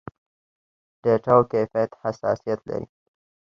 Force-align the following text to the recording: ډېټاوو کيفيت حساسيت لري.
ډېټاوو 1.01 1.49
کيفيت 1.51 1.91
حساسيت 2.01 2.59
لري. 2.69 2.87